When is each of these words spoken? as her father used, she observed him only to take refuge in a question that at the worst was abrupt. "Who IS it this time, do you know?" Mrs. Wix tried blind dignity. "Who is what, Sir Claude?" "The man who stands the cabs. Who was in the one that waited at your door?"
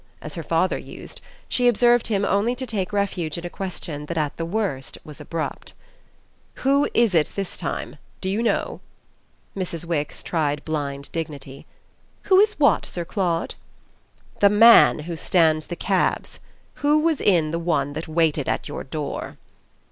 as 0.19 0.33
her 0.33 0.41
father 0.41 0.79
used, 0.79 1.21
she 1.47 1.67
observed 1.67 2.07
him 2.07 2.25
only 2.25 2.55
to 2.55 2.65
take 2.65 2.91
refuge 2.91 3.37
in 3.37 3.45
a 3.45 3.51
question 3.51 4.07
that 4.07 4.17
at 4.17 4.35
the 4.35 4.45
worst 4.45 4.97
was 5.03 5.21
abrupt. 5.21 5.73
"Who 6.65 6.89
IS 6.95 7.13
it 7.13 7.31
this 7.35 7.55
time, 7.55 7.97
do 8.19 8.27
you 8.27 8.41
know?" 8.41 8.81
Mrs. 9.55 9.85
Wix 9.85 10.23
tried 10.23 10.65
blind 10.65 11.11
dignity. 11.11 11.67
"Who 12.23 12.39
is 12.39 12.53
what, 12.59 12.83
Sir 12.83 13.05
Claude?" 13.05 13.53
"The 14.39 14.49
man 14.49 14.97
who 15.05 15.15
stands 15.15 15.67
the 15.67 15.75
cabs. 15.75 16.39
Who 16.81 16.97
was 16.97 17.21
in 17.21 17.51
the 17.51 17.59
one 17.59 17.93
that 17.93 18.07
waited 18.07 18.49
at 18.49 18.67
your 18.67 18.83
door?" 18.83 19.37